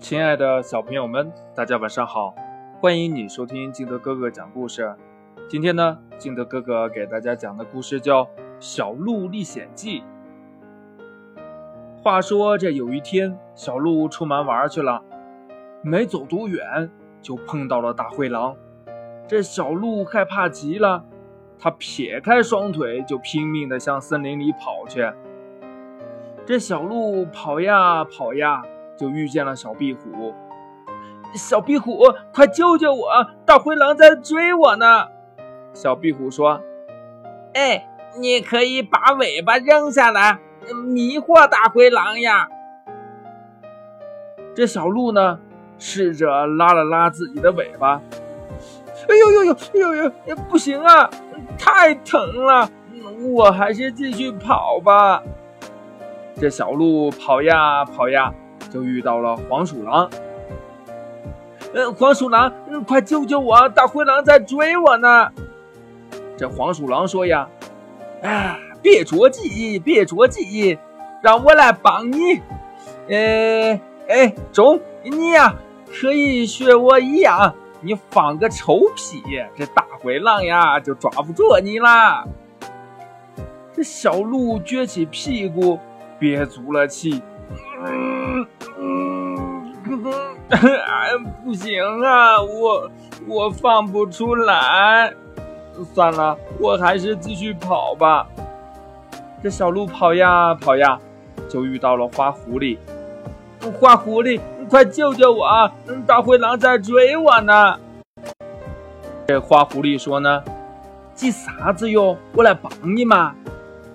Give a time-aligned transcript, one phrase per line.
[0.00, 2.34] 亲爱的小朋友们，大家晚上好！
[2.80, 4.96] 欢迎你收听金德哥哥讲故事。
[5.46, 8.24] 今天呢，金德哥哥给大家讲的故事叫
[8.58, 10.00] 《小鹿历险记》。
[12.02, 15.02] 话说这有一天，小鹿出门玩去了，
[15.82, 16.90] 没走多远
[17.20, 18.56] 就碰到了大灰狼。
[19.28, 21.04] 这小鹿害怕极了，
[21.58, 25.12] 它撇开双腿就拼命地向森林里跑去。
[26.46, 28.62] 这小鹿跑呀跑呀。
[29.00, 30.34] 就遇见了小壁虎，
[31.32, 32.02] 小壁虎，
[32.34, 33.08] 快救救我！
[33.46, 35.08] 大灰狼在追我呢。
[35.72, 36.60] 小壁虎说
[37.56, 37.88] ：“哎，
[38.20, 40.38] 你可以把尾巴扔下来，
[40.84, 42.46] 迷惑大灰狼呀。”
[44.54, 45.40] 这小鹿呢，
[45.78, 48.02] 试着拉了拉自己的尾巴，
[49.08, 49.94] 哎呦呦呦，呦
[50.26, 51.08] 呦，不行啊，
[51.58, 52.68] 太疼了，
[53.34, 55.22] 我还是继续跑吧。
[56.38, 58.30] 这小鹿跑呀跑呀。
[58.70, 60.08] 就遇到了黄鼠狼，
[61.74, 62.52] 呃，黄鼠狼，
[62.86, 63.68] 快救救我！
[63.70, 65.30] 大灰狼在追我呢。
[66.36, 67.48] 这黄鼠狼说呀
[68.22, 70.78] ：“啊，别着急，别着急，
[71.22, 72.40] 让我来帮你。
[73.08, 75.54] 呃，哎，中，你呀，
[75.92, 79.22] 可以学我一样，你放个臭屁，
[79.56, 82.24] 这大灰狼呀就抓不住你啦。”
[83.74, 85.78] 这小鹿撅起屁股，
[86.18, 87.22] 憋足了气。
[87.82, 88.46] 嗯，
[90.52, 92.90] 哎，不行啊，我
[93.26, 95.12] 我放不出来。
[95.94, 98.26] 算了，我还是继续跑吧。
[99.42, 100.98] 这小鹿跑呀跑呀，
[101.48, 102.76] 就遇到了花狐狸。
[103.78, 105.70] 花狐狸，快救救我！
[106.06, 107.78] 大灰狼在追我呢。
[109.26, 110.42] 这花狐狸说呢
[111.14, 112.16] ：“急啥子哟？
[112.34, 113.34] 我来帮你嘛。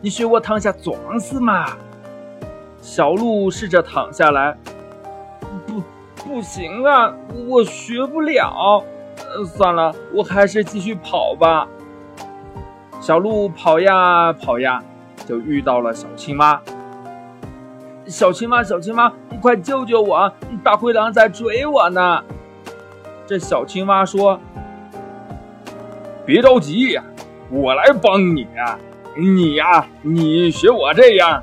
[0.00, 1.66] 你学我躺下装死嘛。”
[2.80, 4.56] 小鹿试着躺下来，
[6.26, 7.14] 不，行啊，
[7.48, 8.82] 我学不了。
[9.46, 11.66] 算了，我还是继续跑吧。
[13.00, 14.82] 小鹿跑呀跑呀，
[15.26, 16.60] 就遇到了小青蛙。
[18.06, 20.32] 小青蛙，小青蛙，你快救救我！
[20.62, 22.22] 大灰狼在追我呢。
[23.26, 24.38] 这小青蛙说
[26.26, 26.98] ：“别着急，
[27.50, 28.46] 我来帮你。
[29.16, 31.42] 你呀，你学我这样。”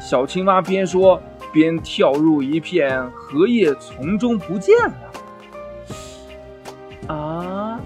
[0.00, 1.20] 小青蛙边说
[1.54, 7.14] 边跳入一片荷叶丛中不见了。
[7.14, 7.80] 啊，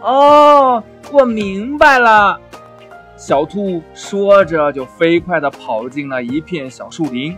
[0.00, 2.38] 哦，我明白了。
[3.16, 7.36] 小兔说着就飞快地跑进了一片小树林。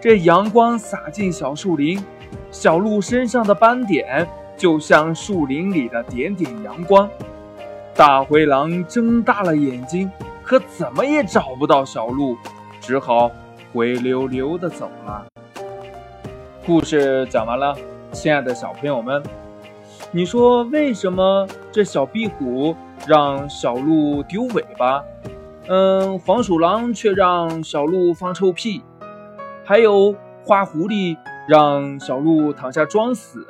[0.00, 2.04] 这阳光洒进小树林，
[2.50, 7.08] 小鹿身上的斑点就像树林里的点点阳光。
[7.94, 10.10] 大灰狼睁大了眼睛，
[10.42, 12.36] 可怎么也找不到小鹿。
[12.80, 13.30] 只好
[13.74, 15.26] 灰溜溜的走了。
[16.64, 17.76] 故事讲完了，
[18.12, 19.20] 亲爱的小朋友们，
[20.12, 25.02] 你说为什么这小壁虎让小鹿丢尾巴，
[25.66, 28.80] 嗯，黄鼠狼却让小鹿放臭屁，
[29.64, 30.14] 还有
[30.44, 31.16] 花狐狸
[31.48, 33.44] 让小鹿躺下装死，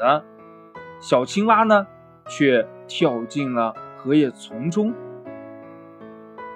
[1.01, 1.87] 小青蛙呢
[2.27, 4.95] 却跳进了荷叶丛中？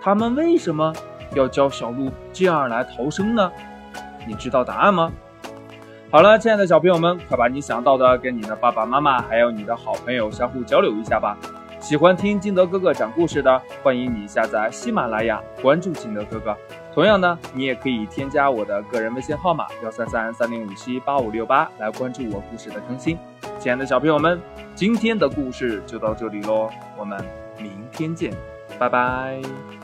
[0.00, 0.90] 他们为什么？
[1.34, 3.50] 要教小鹿这样来逃生呢？
[4.26, 5.12] 你知道答案吗？
[6.10, 11.36] 好了，亲爱的小朋友们，快把你想到的跟你的爸爸妈妈还有你的好朋友相互交流一下吧。
[11.80, 16.56] 喜欢听金德哥哥讲故事的，欢迎你下载喜马拉雅，关注金德哥哥。
[16.92, 23.16] 同样呢，你也可以添加我的个人微信号码幺三三三零五七八五六八来关注我故事的更新。
[23.60, 24.40] 亲爱的小朋友们，
[24.74, 27.22] 今天的故事就到这里喽，我们
[27.58, 28.32] 明天见，
[28.78, 29.77] 拜拜。